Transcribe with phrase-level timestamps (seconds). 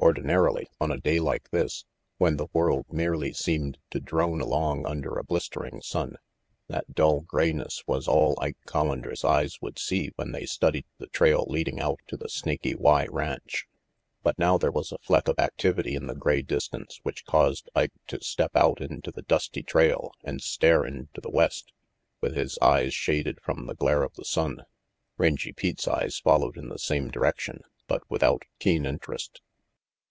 [0.00, 1.86] Ordinarily, on a day like this,
[2.18, 6.16] when the world merely seemed to drone along under a blistering sun,
[6.68, 11.46] that dull grayness was all Ike Collander's eyes would see when they studied the trail
[11.48, 13.66] leading out to the Snaky Y Ranch.
[14.22, 17.92] But now there was a fleck of activity in the gray distance which caused Ike
[18.08, 21.72] to step out into the dusty trail and stare into the west,
[22.20, 24.66] with his eyes shaded from the glare of the sun.
[25.16, 29.40] Rangy Pete's eyes followed in the same direction, but without keen interest.